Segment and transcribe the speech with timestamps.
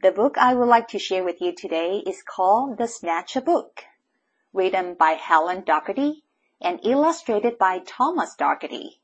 [0.00, 3.80] The book I would like to share with you today is called The Snatchabook,
[4.52, 6.22] written by Helen Docherty
[6.60, 9.00] and illustrated by Thomas Docherty.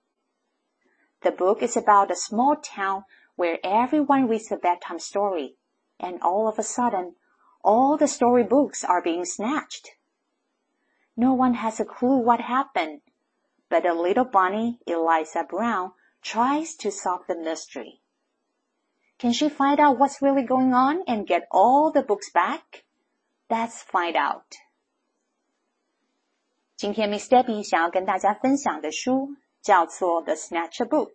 [1.22, 5.56] The book is about a small town where everyone reads a bedtime story,
[5.98, 7.16] and all of a sudden,
[7.64, 9.96] all the storybooks are being snatched.
[11.16, 13.00] No one has a clue what happened,
[13.68, 15.90] but a little bunny, Eliza Brown,
[16.22, 18.00] tries to solve the mystery.
[19.18, 22.84] Can she find out what's really going on and get all the books back?
[23.48, 24.44] Let's find out.
[26.76, 31.12] 今天 Miss Debbie 想要跟大家分享的书叫做《The Snatchabook》，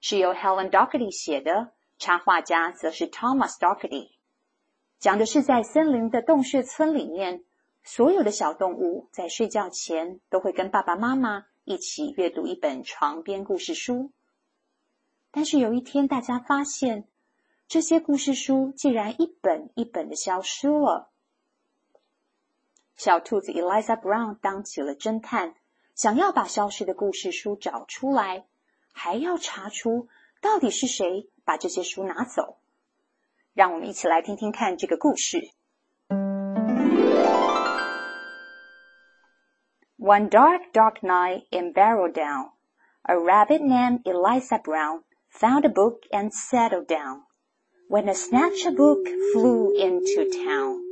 [0.00, 4.10] 是由 Helen Docherty 写的，插画家则是 Thomas Docherty。
[4.98, 7.44] 讲的是在森林的洞穴村里面，
[7.82, 14.12] 所有的小动物在睡觉前都会跟爸爸妈妈一起阅读一本床边故事书。
[15.36, 17.06] 但是有一天，大家发现
[17.68, 21.10] 这些故事书竟然一本一本的消失了。
[22.96, 25.54] 小兔子 Eliza Brown 当起了侦探，
[25.94, 28.46] 想要把消失的故事书找出来，
[28.94, 30.08] 还要查出
[30.40, 32.56] 到底是谁把这些书拿走。
[33.52, 35.50] 让我们一起来听听看这个故事。
[39.98, 42.52] One dark, dark night in Barrow Down,
[43.02, 45.02] a rabbit named Eliza Brown
[45.38, 47.22] found a book and settled down.
[47.88, 50.82] When a snatcher book flew into town.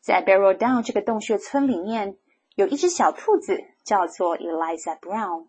[0.00, 2.16] 在 Barrow Down 这个洞穴村里面，
[2.54, 5.48] 有一只小兔子，叫做 Eliza Brown。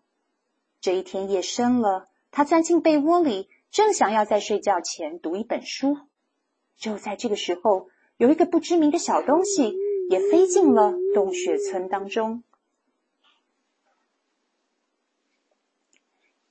[0.80, 5.96] 这一天夜深了，它钻进被窝里，正想要在睡觉前读一本书。
[6.76, 9.74] 就在这个时候，有一个不知名的小东西
[10.10, 12.44] 也飞进了洞穴村当中。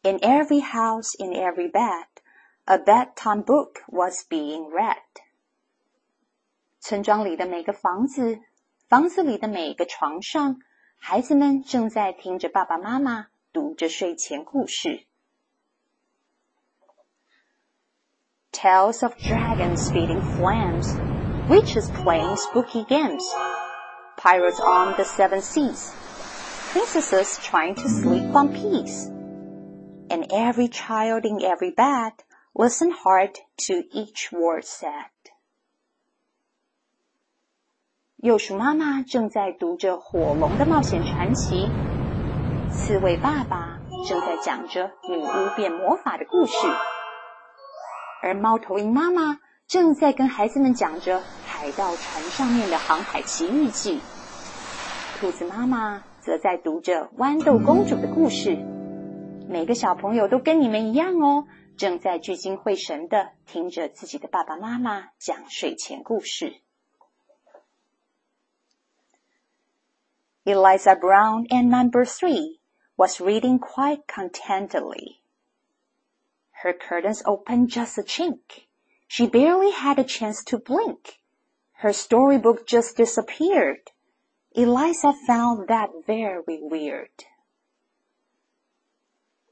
[0.03, 2.07] In every house, in every bed,
[2.67, 4.97] a bedtime book was being read.
[6.81, 8.39] 村庄里的每个房子，
[8.89, 10.59] 房子里的每个床上，
[10.97, 15.07] 孩子们正在听着爸爸妈妈读着睡前故事。
[18.53, 20.97] Tales of dragons spitting flames,
[21.49, 23.25] witches playing spooky games,
[24.17, 25.93] pirates on the seven seas,
[26.73, 29.11] princesses trying to sleep on peace
[30.12, 32.12] And every child in every bed
[32.54, 35.10] listened hard to each word said.
[38.18, 41.70] 幼鼠妈妈正在读着火龙的冒险传奇，
[42.70, 46.54] 刺猬爸爸正在讲着女巫变魔法的故事，
[48.22, 54.02] 而猫头鹰妈妈正在跟孩子们讲着海盗船上面的航海奇遇记。
[55.20, 58.81] 兔子妈妈则在读着豌豆公主的故事。
[59.51, 66.61] 每个小朋友都跟你们一样哦，正在聚精会神的听着自己的爸爸妈妈讲睡前故事。
[70.45, 72.61] Eliza Brown and Number Three
[72.97, 75.21] was reading quite contentedly.
[76.63, 78.67] Her curtains opened just a chink.
[79.09, 81.19] She barely had a chance to blink.
[81.73, 83.93] Her storybook just disappeared.
[84.55, 87.11] Eliza found that very weird.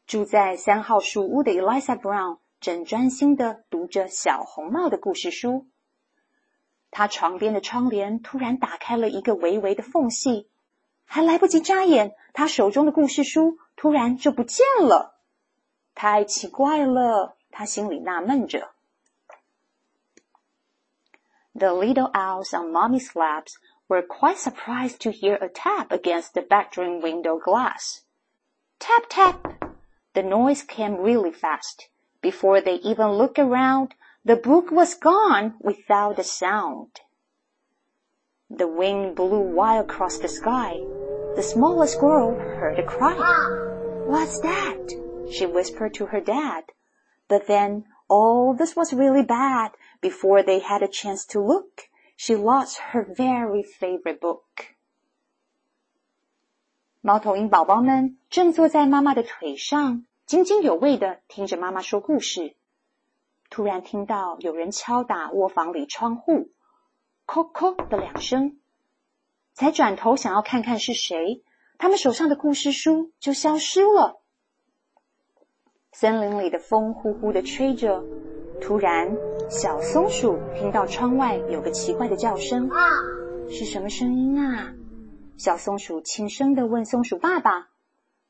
[0.09, 5.68] 住在三号树屋的 Eliza Brown 正专心的读着小红帽的故事书。
[6.90, 10.50] 他床边的窗帘突然打开了一个微微的缝隙，
[11.06, 15.19] 还来不及眨眼，他手中的故事书突然就不见了。
[15.94, 18.72] 太奇怪了，他心里纳闷着。
[21.54, 23.57] The little owls on Mommy's laps
[23.88, 28.00] were quite surprised to hear a tap against the bedroom window glass.
[28.80, 29.69] Tap tap.
[30.14, 31.90] The noise came really fast.
[32.22, 33.94] Before they even looked around,
[34.26, 37.02] the book was gone without a sound.
[38.50, 40.80] The wind blew wild across the sky.
[41.36, 43.16] The smallest girl heard a cry.
[44.08, 44.90] What's that?
[45.32, 46.64] She whispered to her dad.
[47.28, 49.72] But then, oh, this was really bad.
[50.02, 51.84] Before they had a chance to look,
[52.16, 54.76] she lost her very favorite book.
[57.01, 62.57] 猫头鹰宝宝们正坐在妈妈的腿上，津津有味的听着妈妈说故事。
[63.50, 66.50] 突然听到有人敲打卧房里窗户
[67.25, 68.60] ，“叩叩”的两声，
[69.54, 71.42] 才转头想要看看是谁，
[71.78, 74.19] 他们手上的故事书就消失了。
[75.94, 78.04] 森林里的风呼呼的吹着，
[78.60, 79.16] 突然，
[79.50, 82.69] 小松鼠听到窗外有个奇怪的叫声，
[83.50, 84.74] 是什么声音啊？
[85.38, 87.71] 小松鼠轻声的问松鼠爸爸。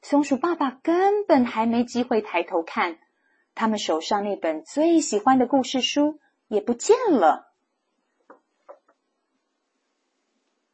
[0.02, 2.98] 松鼠爸爸根本还没机会抬头看。
[3.54, 6.18] 他们手上那本最喜欢的故事书
[6.48, 7.52] 也不见了。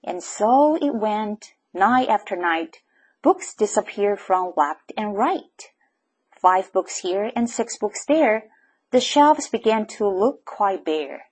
[0.03, 2.81] And so it went night after night.
[3.23, 5.71] Books disappeared from left and right.
[6.41, 8.51] Five books here and six books there.
[8.91, 11.27] The shelves began to look quite bare.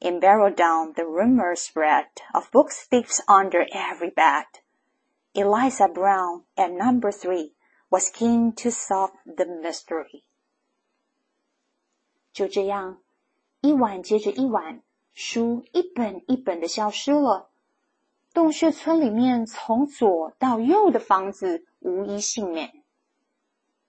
[0.00, 4.46] In Burrow Down the rumor spread Of book thieves under every bed.
[5.34, 7.54] Eliza Brown, at Number Three,
[7.90, 10.22] Was keen to solve the mystery.
[12.32, 12.98] 就这样，
[13.62, 14.82] 一晚接着一晚，
[15.14, 17.48] 书一本一本的消失了。
[18.34, 22.84] 洞穴村里面从左到右的房子无一幸免。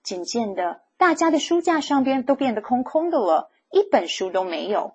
[0.02, 4.94] 渐渐的，大家的书架上边都变得空空的了，一本书都没有。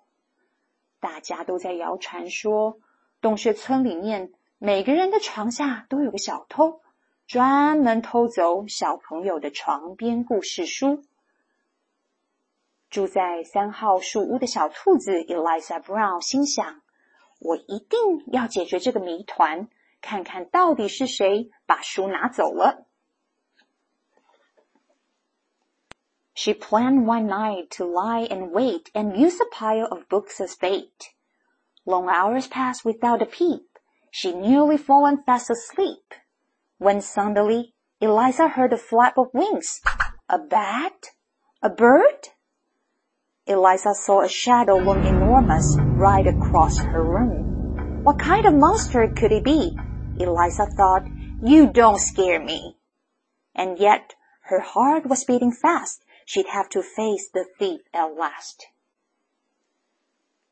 [1.06, 2.80] 大家都在谣传说，
[3.22, 6.82] 洞穴村里面每个人的床下都有个小偷，
[7.28, 11.04] 专门偷走小朋友的床边故事书。
[12.90, 16.82] 住在三号树屋的小兔子 Eliza Brown 心想
[17.40, 19.68] ：“我一定要解决这个谜团，
[20.02, 22.85] 看看到底是谁把书拿走了。”
[26.38, 30.54] She planned one night to lie in wait and use the pile of books as
[30.58, 31.14] bait.
[31.86, 33.80] Long hours passed without a peep.
[34.12, 36.14] She nearly fallen fast asleep.
[36.78, 39.80] When suddenly Eliza heard a flap of wings.
[40.28, 41.12] A bat?
[41.62, 42.28] A bird?
[43.48, 48.04] Eliza saw a shadow loom enormous right across her room.
[48.04, 49.78] What kind of monster could it be?
[50.20, 51.08] Eliza thought,
[51.42, 52.76] you don't scare me.
[53.56, 54.16] And yet
[54.50, 56.04] her heart was beating fast.
[56.26, 58.68] She'd have to face the thief at last.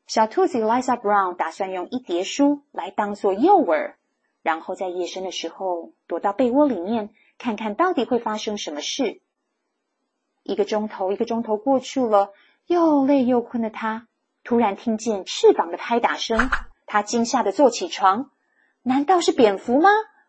[0.06, 3.94] 小兔子 Eliza Brown 打算用一叠书来当做诱饵，
[4.42, 9.20] 然后在夜深的时候躲到被窝里面，看看到底会发生什么事。
[10.42, 12.32] 一个钟头，一个钟头过去了，
[12.66, 14.06] 又累又困的他，
[14.44, 16.50] 突然听见翅膀的拍打声，
[16.86, 18.30] 他惊吓的坐起床。
[18.82, 19.88] 难道是蝙蝠吗？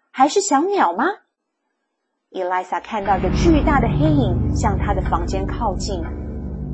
[0.10, 1.06] 还是小鸟吗？
[2.36, 6.04] ，Eliza 看到一个巨大的黑影向他的房间靠近。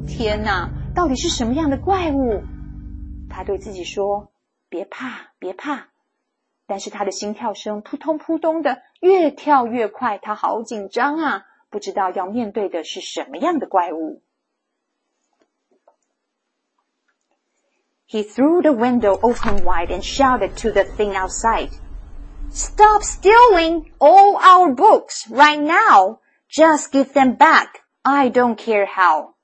[0.08, 2.42] 天哪，到底是什么样的怪物？
[3.30, 4.32] 他对自己说
[4.70, 5.90] ：“别怕，别怕。”
[6.66, 10.18] 但是他的心跳声扑通扑通的，越跳越快。
[10.18, 14.24] 他好紧张啊，不知道要面对的是什么样的怪物。
[18.10, 21.70] He threw the window open wide and shouted to the thing outside.
[22.51, 26.21] Stop stealing all our books right now!
[26.49, 27.85] Just give them back!
[28.03, 29.35] I don't care how!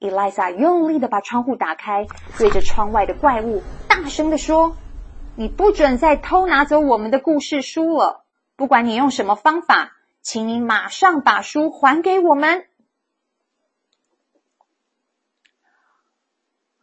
[0.00, 2.06] Eliza 用力的把窗户打开，
[2.38, 8.24] 对着窗外的怪物大声的说：“你不准再偷拿走我们的故事书了！
[8.56, 9.92] 不管你用什么方法，
[10.22, 12.66] 请你马上把书还给我们！”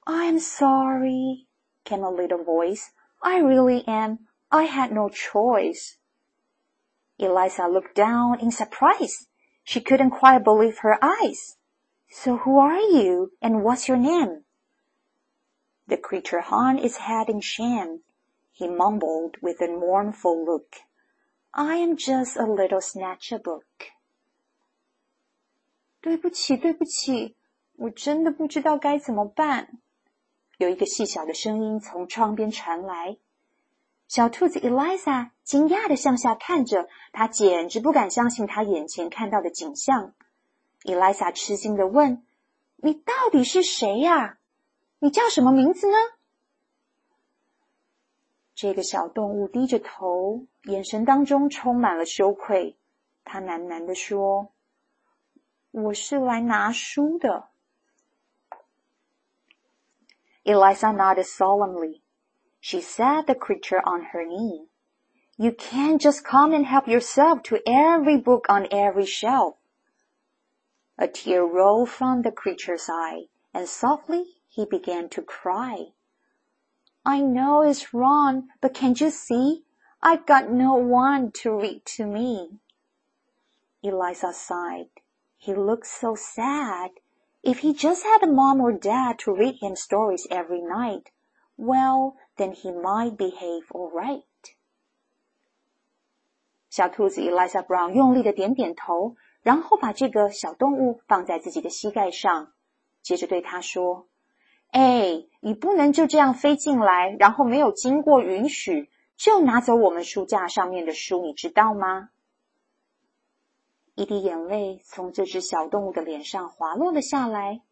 [0.06, 1.48] I'm sorry,
[1.84, 2.88] came a little voice.
[3.20, 4.20] I really am.
[4.51, 5.99] I had no choice.
[7.19, 9.27] Eliza looked down in surprise.
[9.65, 11.57] She couldn't quite believe her eyes.
[12.11, 14.45] So who are you and what's your name?
[15.87, 18.01] The creature hung its head in shame.
[18.53, 20.77] He mumbled with a mournful look.
[21.53, 23.93] I am just a little Snatchabook.
[26.01, 27.37] 对不起，对不起，
[27.77, 29.81] 我真的不知道该怎么办。
[30.57, 33.19] 有一个细小的声音从窗边传来。
[34.09, 40.15] 小兔子 Eliza 惊讶的向下看着，他简直不敢相信他眼前看到的景象。
[40.85, 42.27] Eliza 吃惊的问
[42.77, 44.39] ：“你到底是谁呀？
[44.99, 45.97] 你叫什么名字呢？”
[48.57, 52.79] 这个小动物低着头，眼神当中充满了羞愧。
[53.25, 54.53] 他喃喃的说
[55.71, 57.51] ：“我是来拿书的。”
[60.45, 62.01] Eliza nodded solemnly.
[62.71, 64.67] She set the creature on her knee.
[65.39, 69.57] You can't just come and help yourself to every book on every shelf.
[70.99, 75.93] A tear rolled from the creature's eye, and softly he began to cry.
[77.07, 79.65] I know it's wrong, but can't you see?
[80.03, 82.59] I've got no one to read to me.
[83.83, 84.91] Eliza sighed.
[85.39, 86.91] He looked so sad.
[87.43, 91.13] If he just had a mom or dad to read him stories every night,
[91.57, 94.23] well, then he might behave all right.
[96.71, 102.53] 小兔子 Eliza Brown 用力的点点头，然后把这个小动物放在自己的膝盖上，
[103.03, 104.07] 接着对他说
[104.71, 112.11] ：“哎，你不能就这样飞进来，然后没有经过允许就拿走我们书架上面的书，你知道吗？”
[113.97, 117.63] 一滴眼泪从这只小动物的脸上滑落了下来，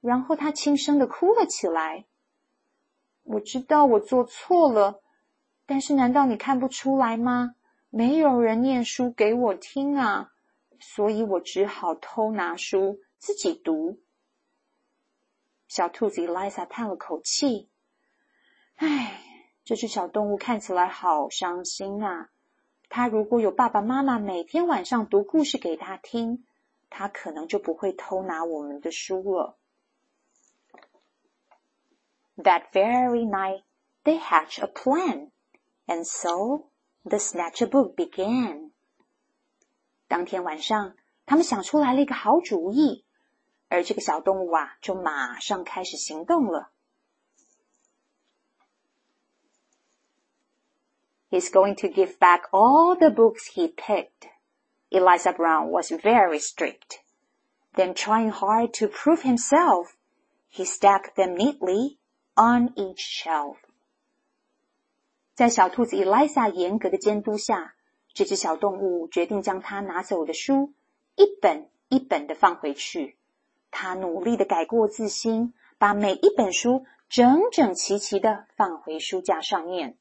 [0.00, 2.04] 然后它轻声的哭了起来。
[3.22, 5.00] 我知道我做错了，
[5.66, 7.54] 但是难道你看不出来吗？
[7.90, 10.32] 没有人念书给我听啊，
[10.80, 14.00] 所以我只好偷拿书自己读。
[15.68, 17.70] 小兔子 Eliza 叹了口气
[18.76, 19.20] ：“唉，
[19.64, 22.30] 这只小动物看起来好伤心啊。”
[22.88, 26.44] 它如果有爸爸妈妈每天晚上读故事给他听，
[26.90, 29.56] 它可能就不会偷拿我们的书了。
[32.42, 33.62] That very night
[34.04, 35.30] they hatched a plan,
[35.86, 36.70] and so
[37.04, 38.72] the Snatchabook began.
[40.08, 43.04] 当天晚上，他们想出来了一个好主意，
[43.68, 46.72] 而这个小动物啊，就马上开始行动了。
[51.30, 54.28] He's going to give back all the books he picked.
[54.90, 56.98] Eliza Brown was very strict.
[57.74, 59.96] Then trying hard to prove himself,
[60.50, 61.98] he stacked them neatly
[62.34, 63.56] on each shelf。
[65.34, 67.74] 在小兔子 Eliza 严格的监督下，
[68.12, 70.72] 这只小动物决定将它拿走的书
[71.16, 73.16] 一本一本的放回去。
[73.70, 79.96] 它努力的改过自新，把每一本书整整齐齐的放回书架上面。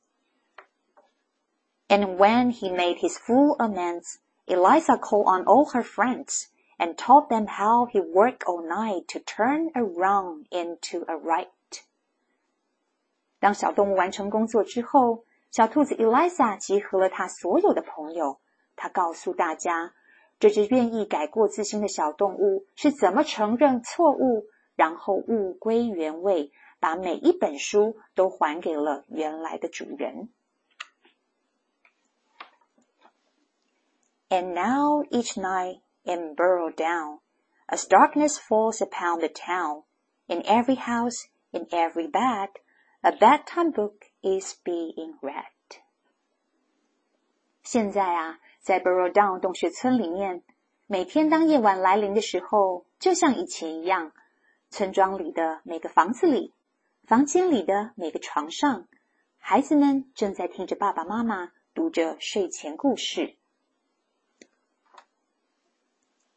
[1.87, 6.47] And when he made his full amends, Eliza called on all her friends
[6.77, 11.49] and taught them how he worked all night to turn a wrong into a right.
[13.41, 18.39] 当小动物完成工作之后，小兔子 Eliza 集合了它所有的朋友，
[18.75, 19.93] 它告诉大家，
[20.39, 24.45] 这只愿意改过自新的小动物是怎么承认错误，
[24.75, 30.29] 然后物归原位，把每一本书都还给了原来的主人。
[34.29, 37.21] And now each night in Burrow Down,
[37.67, 39.85] as darkness falls upon the town,
[40.27, 42.49] in every house, in every bed.
[43.03, 45.43] A bedtime book is being read.
[47.63, 50.43] 现在啊，在 Burrow 洞穴村里面，
[50.85, 54.11] 每天当夜晚来临的时候，就像以前一样，
[54.69, 56.53] 村庄里的每个房子里，
[57.05, 58.87] 房间里的每个床上，
[59.39, 63.35] 孩子们正在听着爸爸妈妈读着睡前故事。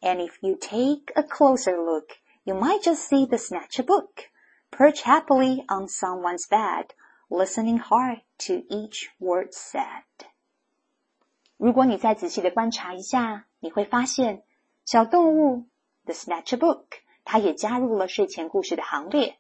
[0.00, 2.08] And if you take a closer look,
[2.44, 4.30] you might just see the Snatchabook.
[4.76, 6.86] Perch happily on someone's bed,
[7.30, 10.02] listening hard to each word said.
[11.56, 14.42] 如果你再仔细的观察一下，你会发现
[14.84, 15.66] 小动物
[16.04, 16.86] the snatch a book，
[17.24, 19.36] 它也加入了睡前故事的行列。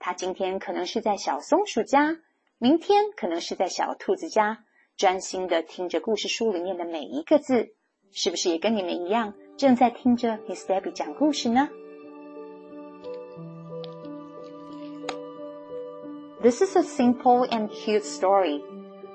[0.00, 2.18] 它今天可能是在小松鼠家，
[2.58, 4.64] 明天可能是在小兔子家，
[4.96, 7.76] 专心的听着故事书里面的每一个字，
[8.10, 9.34] 是不是也跟你们一样？
[9.56, 11.68] 正在听着 Miss Debbie 讲故事呢。
[16.44, 18.62] This is a simple and cute story.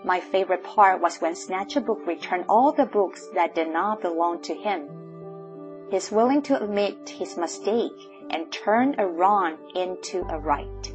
[0.03, 4.55] My favorite part was when Snatchabook returned all the books that did not belong to
[4.55, 4.89] him.
[5.91, 7.93] He's willing to admit his mistake
[8.31, 10.91] and turn a wrong into a right.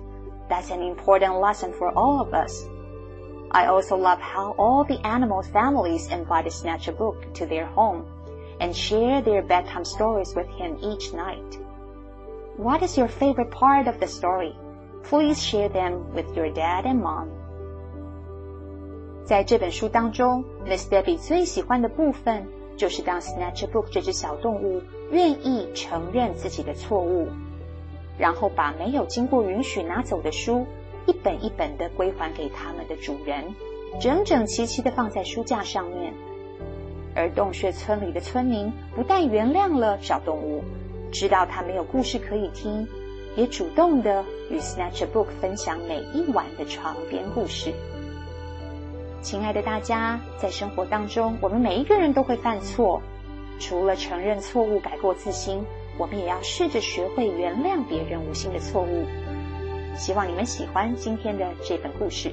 [0.48, 2.64] That's an important lesson for all of us.
[3.52, 8.06] I also love how all the animal families invited Snatchabook to their home
[8.58, 11.60] and share their bedtime stories with him each night.
[12.56, 14.56] What is your favorite part of the story?
[15.08, 17.28] Please share them with your dad and mom.
[19.24, 22.46] 在这本书当中，Miss Debbie 最喜欢的部分
[22.76, 27.28] 就是当 Snatchbook 这只小动物愿意承认自己的错误，
[28.18, 30.66] 然后把没有经过允许拿走的书
[31.06, 33.54] 一本一本的归还给他们的主人，
[34.00, 36.14] 整整齐齐的放在书架上面。
[37.14, 40.64] 而洞穴村里的村民不但原谅了小动物，
[41.12, 42.88] 知道它没有故事可以听，
[43.36, 47.72] 也主动的与 Snatch Book 分享每一晚的床边故事。
[49.22, 53.00] 亲爱的大家，在生活当中，我们每一个人都会犯错，
[53.58, 55.64] 除了承认错误、改过自新，
[55.96, 59.06] 我们也要试着学会原谅别人无心的错误。
[59.96, 62.32] 希望你们喜欢今天的这本故事。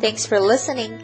[0.00, 1.03] Thanks for listening.